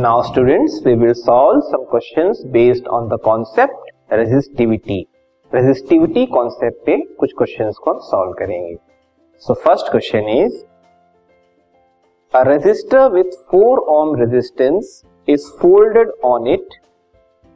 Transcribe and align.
Now 0.00 0.22
students 0.22 0.82
we 0.86 0.94
will 0.94 1.12
solve 1.12 1.60
some 1.60 1.82
questions 1.84 2.42
based 2.46 2.86
on 2.88 3.08
the 3.08 3.18
concept 3.24 3.90
resistivity 4.12 5.08
resistivity 5.52 6.26
concept 6.26 6.76
पे 6.86 6.96
कुछ 7.14 7.32
questions 7.32 7.76
को 7.76 7.98
solve 8.00 8.32
करेंगे। 8.32 8.74
So 9.42 9.54
first 9.54 9.90
question 9.90 10.28
is 10.28 10.54
a 12.34 12.42
resistor 12.42 13.10
with 13.10 13.36
four 13.50 13.78
ohm 13.78 14.14
resistance 14.20 15.02
is 15.28 15.48
folded 15.58 16.10
on 16.24 16.46
it 16.46 16.74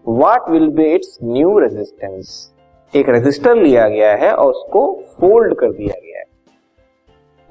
what 0.09 0.51
will 0.51 0.69
be 0.69 0.91
its 0.95 1.19
new 1.25 1.59
resistance 1.59 2.53
एक 2.95 3.09
resistor 3.09 3.57
लिया 3.57 3.89
गया 3.89 4.15
है 4.17 4.35
और 4.35 4.51
उसको 4.51 4.85
फोल्ड 5.21 5.55
कर 5.55 5.73
दिया 5.73 6.01
गया 6.01 6.19
है। 6.19 6.25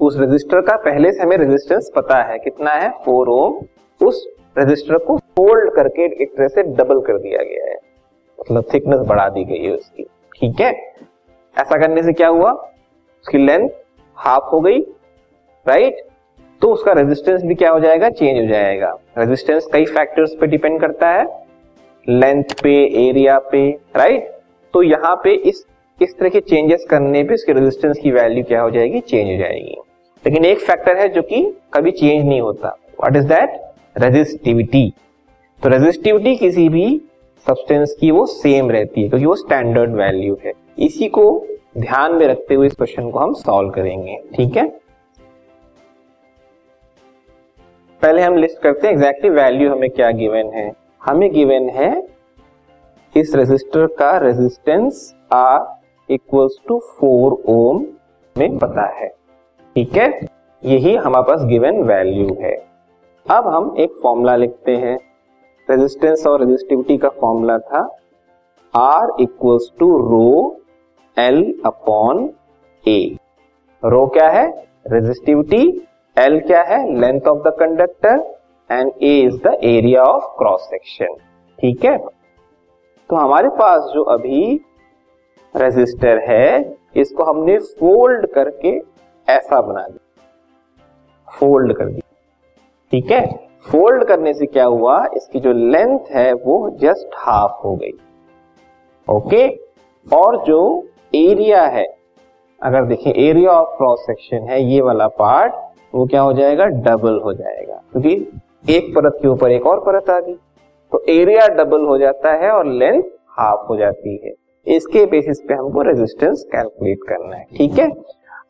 उस 0.00 0.18
रेजिस्टर 0.18 0.60
का 0.60 0.76
पहले 0.76 1.12
से 1.12 1.22
हमें 1.22 1.36
रेजिस्टेंस 1.36 1.92
पता 1.96 2.22
है। 2.22 2.38
कितना 2.38 2.70
है? 2.70 2.90
फोर 3.04 3.28
ओम 3.28 3.60
उस 4.00 4.26
रेजिस्टर 4.58 4.98
को 4.98 5.16
फोल्ड 5.16 5.70
करके 5.74 6.04
एक 6.22 6.36
तरह 6.36 6.48
से 6.48 6.62
डबल 6.62 7.00
कर 7.00 7.18
दिया 7.18 7.42
गया 7.42 7.64
है। 7.64 7.78
मतलब 8.40 8.64
थिकनेस 8.74 9.00
बढ़ा 9.00 9.28
दी 9.28 9.44
गई 9.44 9.58
है 9.58 9.72
उसकी। 9.72 10.02
ठीक 10.36 10.60
है? 10.60 10.72
ऐसा 11.56 11.78
करने 11.78 12.02
से 12.02 12.12
क्या 12.12 12.28
हुआ? 12.28 12.50
उसकी 12.50 13.38
लेंथ 13.38 13.68
हाफ़ 14.16 14.44
हो 14.44 14.60
गई, 14.60 14.80
राइट? 15.66 15.96
तो 16.60 16.72
उसका 16.72 16.92
रेजिस्टेंस 16.92 17.42
भी 17.42 17.54
क्या 17.54 17.70
हो 17.70 17.80
जाएगा? 17.80 18.10
चेंज 18.10 18.40
हो 18.40 18.46
जाएगा। 18.48 18.94
रेजिस्टेंस 19.18 19.66
कई 19.72 19.84
फैक्टर्स 19.84 20.34
पे 20.40 20.46
डिपेंड 20.46 20.80
करता 20.80 21.10
है। 21.10 21.26
लेंथ 22.08 22.44
पे 22.62 22.74
एरिया 23.08 23.38
पे 23.52 23.68
राइट 23.96 24.30
तो 24.74 24.82
यहाँ 24.82 25.14
पे 25.24 25.32
इस 25.32 25.64
इस 26.02 26.16
तरह 26.18 26.28
के 26.28 26.40
चेंजेस 26.40 26.86
करने 26.90 27.22
पे 27.24 27.34
इसके 27.34 27.52
रेजिस्टेंस 27.52 27.98
की 27.98 28.10
वैल्यू 28.10 28.44
क्या 28.44 28.62
हो 28.62 28.70
जाएगी? 28.70 29.00
चेंज 29.00 29.30
हो 29.30 29.36
जाएगी। 29.38 29.76
लेकिन 30.26 30.44
एक 30.44 30.60
फैक्टर 30.60 30.96
है 30.96 31.08
जो 31.08 31.22
कि 31.22 31.42
कभी 31.74 31.90
चेंज 31.90 32.24
नहीं 32.26 32.40
होता। 32.40 32.68
What 33.00 33.16
is 33.16 33.26
that 33.28 33.60
resistivity. 33.96 34.92
तो 35.62 35.68
रेजिस्टिविटी 35.68 36.36
किसी 36.36 36.68
भी 36.68 36.86
सब्सटेंस 37.46 37.96
की 38.00 38.10
वो 38.10 38.24
सेम 38.26 38.70
रहती 38.70 39.02
है, 39.02 39.08
क्योंकि 39.08 39.26
वो 39.26 39.34
स्टैंडर्ड 39.36 39.94
वैल्यू 39.94 40.36
है। 40.44 40.52
इसी 40.78 41.08
को 41.08 41.24
ध्यान 41.78 42.14
में 42.14 42.26
रखते 42.26 42.54
हुए 42.54 42.66
इस 42.66 42.74
क्वेश्चन 42.74 43.10
को 43.10 43.18
हम 43.18 43.32
सॉल्व 43.34 43.70
करेंगे, 43.70 44.16
ठीक 44.34 44.56
है? 44.56 44.66
पहले 48.02 48.22
हम 48.22 48.36
लिस्ट 48.36 48.58
करते 48.58 48.86
हैं 48.86 48.94
एग्जैक्टली 48.94 49.30
वैल्यू 49.30 49.70
हमें 49.70 49.90
क्या 49.90 50.10
गिवन 50.10 50.50
है। 50.54 50.70
हमें 51.02 51.30
गिवन 51.32 51.68
है, 51.68 51.90
इस 53.14 53.34
रेजिस्टर 53.34 53.86
का 53.98 54.16
resistance 54.18 55.14
R 55.32 56.12
equals 56.12 56.58
to 56.68 56.78
four 56.90 57.42
ohm 57.48 57.86
में 58.36 58.58
पता 58.58 58.86
है, 58.94 59.08
ठीक 59.76 59.96
है? 59.96 60.08
यही 60.62 60.94
हमारे 60.96 61.24
पास 61.24 61.44
गिवन 61.44 61.82
वैल्यू 61.82 62.36
है। 62.40 62.54
अब 63.26 63.46
हम 63.46 63.74
एक 63.78 63.92
फॉर्मूला 64.02 64.34
लिखते 64.36 64.72
हैं। 64.76 64.96
रेजिस्टेंस 65.68 66.26
और 66.26 66.40
रेजिस्टिविटी 66.40 66.96
का 66.98 67.08
फॉर्मूला 67.20 67.56
था। 67.58 67.78
R 68.74 69.12
equals 69.20 69.70
to 69.78 69.86
rho 70.00 70.56
L 71.16 71.38
upon 71.66 72.28
A 72.84 73.16
rho 73.82 74.06
क्या 74.06 74.28
है? 74.28 74.46
रेजिस्टिविटी 74.86 75.62
एल 76.16 76.38
क्या 76.40 76.62
है? 76.62 76.92
Length 77.00 77.28
of 77.28 77.38
the 77.38 77.54
conductor 77.60 78.36
and 78.70 78.92
A 79.02 79.14
is 79.20 79.42
the 79.48 79.58
area 79.64 80.02
of 80.02 80.24
cross 80.38 80.68
section 80.70 81.16
ठीक 81.58 81.84
है? 81.84 81.96
तो 81.98 83.16
हमारे 83.16 83.48
पास 83.48 83.90
जो 83.94 84.02
अभी 84.10 84.60
रेजिस्टर 85.54 86.18
है, 86.18 86.76
इसको 86.96 87.24
हमने 87.24 87.58
फोल्ड 87.58 88.26
करके 88.26 88.78
ऐसा 89.28 89.60
बना 89.60 89.86
दिया। 89.88 91.36
फोल्ड 91.38 91.76
कर 91.76 91.84
दिया। 91.84 92.03
ठीक 92.94 93.10
है? 93.10 93.48
फोल्ड 93.70 94.04
करने 94.04 94.34
से 94.34 94.46
क्या 94.46 94.64
हुआ? 94.64 95.06
इसकी 95.16 95.40
जो 95.40 95.52
लेंथ 95.52 95.98
है, 96.10 96.32
वो 96.32 96.70
जस्ट 96.70 97.08
हाफ़ 97.16 97.52
हो 97.64 97.76
गई। 97.76 97.90
ओके 99.10 99.48
और 100.16 100.44
जो 100.44 100.86
एरिया 101.14 101.62
है, 101.62 101.96
अगर 102.62 102.84
देखें 102.84 103.12
एरिया 103.14 103.50
ऑफ़ 103.50 103.68
क्रॉस 103.78 103.98
सेक्शन 104.00 104.36
है, 104.36 104.62
ये 104.62 104.80
वाला 104.80 105.08
पार्ट 105.08 105.54
वो 105.94 106.06
क्या 106.06 106.22
हो 106.22 106.32
जाएगा? 106.32 106.64
डबल 106.64 107.20
हो 107.24 107.32
जाएगा। 107.32 107.82
क्योंकि 107.92 108.40
एक 108.70 108.94
परत 108.94 109.18
के 109.22 109.28
ऊपर 109.28 109.50
एक 109.50 109.66
और 109.66 109.80
परत 109.80 110.10
आ 110.10 110.20
गई। 110.20 110.34
तो 110.92 111.04
एरिया 111.08 111.48
डबल 111.48 111.82
हो 111.84 111.98
जाता 111.98 112.32
है 112.32 112.50
और 112.50 112.66
लेंथ 112.66 113.02
हाफ़ 113.28 113.66
हो 113.68 113.76
जाती 113.76 114.20
है। 114.24 114.32
इसके 114.76 115.06
बेसिस 115.06 115.40
पे 115.40 115.54
हमको 115.54 115.82
रेजिस्टेंस 115.82 116.44
कैलकुलेट 116.52 116.98
करना 117.08 117.36
है। 117.36 117.46
ठीक 117.56 117.72
है? 117.72 117.90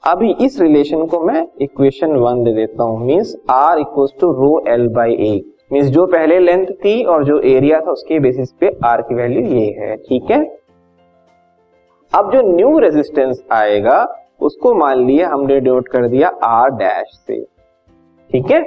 अभी 0.07 0.31
इस 0.41 0.61
रिलेशन 0.61 1.07
को 1.07 1.19
मैं 1.21 1.47
इक्वेशन 1.61 2.11
वन 2.17 2.43
दे 2.45 2.53
देता 2.53 2.85
हूँ। 2.85 2.99
Means 3.07 3.35
R 3.51 3.79
equal 3.79 4.07
to 4.21 4.31
rho 4.33 4.65
L 4.69 4.87
by 4.89 5.13
A 5.13 5.31
means 5.73 5.87
जो 5.87 6.05
पहले 6.07 6.39
लेंथ 6.39 6.67
थी 6.67 7.05
और 7.05 7.25
जो 7.25 7.39
एरिया 7.41 7.81
था, 7.81 7.91
उसके 7.91 8.19
बेसिस 8.21 8.53
पे 8.53 8.71
आर 8.85 9.03
की 9.03 9.15
वैल्यू 9.15 9.45
ये 9.45 9.67
है। 9.79 9.97
ठीक 9.97 10.31
है? 10.31 10.41
अब 12.13 12.33
जो 12.33 12.43
न्यू 12.57 12.79
रेजिस्टेंस 12.79 13.43
आएगा, 13.53 13.97
उसको 14.41 14.75
मान 14.75 15.07
लिया 15.07 15.29
हमने 15.29 15.61
डिनोट 15.61 15.89
कर 15.89 16.09
दिया 16.09 16.29
आर 16.45 16.71
डैश 16.71 17.17
से। 17.27 17.41
ठीक 18.31 18.51
है? 18.51 18.61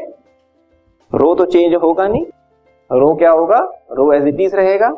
रो 1.11 1.33
तो 1.35 1.45
चेंज 1.45 1.75
होगा 1.75 2.07
नहीं। 2.07 2.25
रो 2.91 3.15
क्या 3.15 3.31
होगा? 3.31 3.59
रो 3.91 4.11
एज 4.13 4.27
इट 4.27 4.41
इज़ 4.41 4.55
रहेगा। 4.55 4.95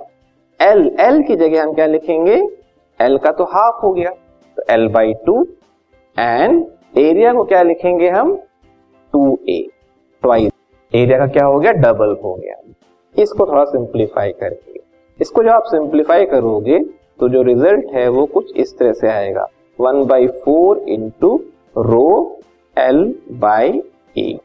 एल 0.59 0.89
एल 0.99 1.21
की 1.23 1.35
जगह 1.35 1.63
हम 1.63 1.73
क्या 1.73 1.85
लिखेंगे? 1.85 2.41
एल 2.99 3.17
का 3.17 3.31
तो 3.31 3.43
हाफ़ 3.43 3.85
हो 3.85 3.93
गया। 3.93 4.09
तो 4.57 4.73
L 4.73 4.87
by 4.87 5.13
two 5.25 5.45
and 6.19 6.65
area 6.97 7.33
को 7.33 7.43
क्या 7.43 7.61
लिखेंगे 7.63 8.09
हम? 8.09 8.35
टू 9.13 9.39
ए 9.49 9.61
ट्वाइस 10.23 10.51
एरिया 10.93 11.17
का 11.19 11.27
क्या 11.27 11.45
हो 11.45 11.59
गया? 11.59 11.71
डबल 11.71 12.15
हो 12.23 12.33
गया। 12.35 12.55
इसको 13.15 13.45
थोड़ा 13.47 13.63
सिंप्लीफाई 13.65 14.31
करके। 14.31 14.79
इसको 15.19 15.43
जब 15.43 15.49
आप 15.49 15.63
सिंप्लीफाई 15.65 16.25
करोगे 16.25 16.79
तो 17.19 17.29
जो 17.29 17.41
रिज़ल्ट 17.41 17.93
है 17.93 18.07
वो 18.09 18.25
कुछ 18.25 18.55
इस 18.57 18.77
तरह 18.77 18.93
से 18.93 19.07
आएगा। 19.07 19.47
One 19.79 20.03
by 20.05 20.27
four 20.43 20.77
into 20.89 21.35
rho 21.75 22.39
L 22.77 23.03
by 23.31 23.81
A 24.17 24.37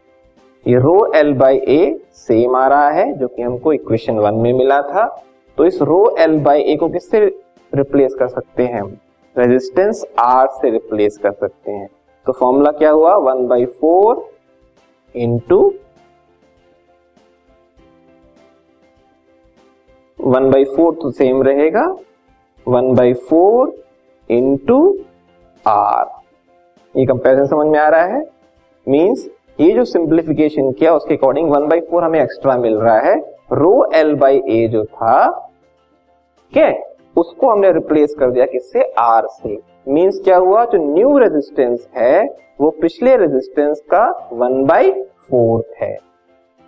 ये 0.67 0.79
rho 0.79 1.12
L 1.17 1.33
by 1.35 1.56
A 1.59 2.01
same 2.15 2.56
आ 2.56 2.67
रहा 2.69 2.89
है, 2.91 3.12
जो 3.12 3.29
कि 3.29 3.43
हमको 3.43 3.73
इक्वेशन 3.73 4.19
वन 4.19 4.35
में 4.35 4.53
मिला 4.53 4.81
था। 4.83 5.06
तो 5.59 5.65
इस 5.65 5.81
रो 5.83 6.17
एल 6.19 6.39
बाई 6.41 6.62
ए 6.62 6.77
को 6.77 6.89
किससे 6.89 7.21
रिप्लेस 7.73 8.15
कर 8.15 8.29
सकते 8.29 8.62
हैं 8.62 8.81
हम? 8.81 8.97
रेजिस्टेंस 9.37 10.05
आर 10.19 10.47
से 10.50 10.71
रिप्लेस 10.71 11.17
कर 11.19 11.33
सकते 11.33 11.72
हैं। 11.72 11.89
तो 12.27 12.33
फॉर्मूला 12.33 12.71
क्या 12.72 12.91
हुआ? 12.91 13.15
One 13.17 13.47
by 13.47 13.65
four 13.67 14.28
into 15.15 15.72
one 20.19 20.50
by 20.50 20.65
four 20.67 20.94
तो 20.94 21.11
सेम 21.11 21.43
रहेगा। 21.43 21.84
One 22.67 22.94
by 22.94 23.12
four 23.28 23.75
into 24.31 24.78
R 25.67 26.06
ये 26.94 27.06
कंपेरिजन 27.06 27.47
समझ 27.47 27.67
में 27.67 27.78
आ 27.78 27.89
रहा 27.89 28.05
है? 28.06 28.23
मींस 28.87 29.28
ये 29.61 29.71
जो 29.71 29.84
सिंप्लीफिकेशन 29.84 30.71
किया, 30.73 30.94
उसके 30.94 31.15
अकॉर्डिंग 31.15 31.50
वन 31.50 31.67
बाई 31.69 31.81
फोर 31.81 32.05
हमें 32.05 32.21
एक्स्ट्रा 32.21 32.56
मिल 32.56 32.77
रहा 32.77 32.99
है। 33.00 33.15
रो 33.53 33.91
एल 33.94 34.15
बाई 34.15 34.41
ए 34.49 34.67
जो 34.69 34.84
था 34.84 35.28
क्या 36.53 36.67
उसको 37.17 37.51
हमने 37.51 37.73
रिप्लेस 37.73 38.15
कर 38.15 38.31
दिया 38.31 38.47
किससे? 38.47 38.83
आर 38.99 39.27
से। 39.27 39.59
मीन्स 39.89 40.21
क्या 40.25 40.37
हुआ? 40.37 40.65
जो 40.65 40.79
न्यू 40.79 41.19
रेजिस्टेंस 41.19 41.89
है, 41.97 42.37
वो 42.61 42.71
पिछले 42.71 43.17
रेजिस्टेंस 43.17 43.81
का 43.81 44.29
वन 44.33 44.65
बाई 44.65 44.93
फोर्थ 45.03 45.83
है। 45.83 45.99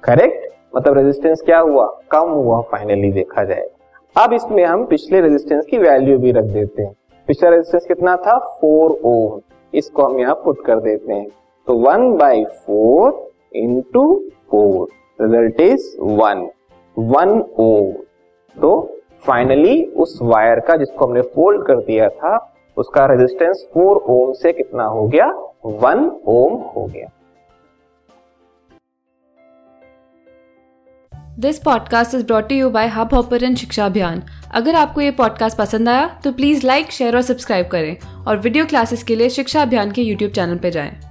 करेक्ट 0.03 0.53
मतलब 0.77 0.99
रेजिस्टेंस 0.99 1.41
क्या 1.41 1.59
हुआ? 1.59 1.99
कम 2.11 2.29
हुआ 2.29 2.61
फाइनली 2.61 3.13
देखा 3.13 3.45
जाए। 3.45 3.71
अब 4.17 4.33
इसमें 4.33 4.65
हम 4.65 4.87
पिछले 4.87 5.21
रेजिस्टेंस 5.21 5.67
की 5.67 5.79
वैल्यू 5.79 6.19
भी 6.19 6.33
रख 6.33 6.45
देते 6.45 6.83
हैं। 6.83 6.97
पिछला 7.27 7.51
रेजिस्टेंस 7.51 7.87
कितना 7.87 8.17
था? 8.17 8.39
फोर 8.39 8.99
ओम 9.05 9.41
इसको 9.75 10.03
हम 10.03 10.19
यहाँ 10.19 10.35
पुट 10.35 10.65
कर 10.65 10.81
देते 10.81 11.13
हैं। 11.13 11.27
तो 11.67 11.75
one 11.75 12.13
by 12.13 12.45
four 12.45 13.31
into 13.57 14.25
four 14.51 14.89
result 15.21 15.61
is 15.61 15.97
one 16.01 16.49
one 16.99 17.45
ohm 17.59 17.93
तो 18.61 18.96
फाइनली 19.27 19.83
उस 19.97 20.19
वायर 20.23 20.61
का 20.61 20.77
जिसको 20.77 21.07
हमने 21.07 21.21
फोल्ड 21.35 21.67
कर 21.67 21.77
दिया 21.77 22.09
था, 22.09 22.37
उसका 22.77 23.07
रेजिस्टेंस 23.07 23.67
4 23.77 23.97
ओम 24.09 24.33
से 24.33 24.53
कितना 24.53 24.85
हो 24.85 25.07
गया? 25.09 25.27
1 25.67 26.11
ओम 26.27 26.55
हो 26.77 26.85
गया। 26.87 27.09
This 31.39 31.59
podcast 31.59 32.15
is 32.15 32.25
brought 32.27 32.53
you 32.53 32.71
by 32.71 32.87
Hubhopper 33.15 33.55
Shiksha 33.55 33.87
Abhiyan 33.87 34.23
अगर 34.55 34.75
आपको 34.75 35.01
ये 35.01 35.11
पॉडकास्ट 35.11 35.59
पसंद 35.59 35.89
आया 35.89 36.07
तो 36.25 36.33
प्लीज़ 36.33 36.67
लाइक 36.67 36.91
शेयर 36.91 37.17
और 37.17 37.23
सब्सक्राइब 37.23 37.67
करें। 37.67 37.97
और 38.29 38.37
वीडियो 38.37 38.65
क्लासेस 38.67 39.03
के 39.03 39.17
लिए 39.17 39.29
शिक्षा 39.31 39.63
अभियान 39.63 39.91
के 39.91 40.03
यूट्यूब 40.03 40.31
चैनल 40.31 40.57
पर 40.57 40.71
जाएँ। 40.71 41.06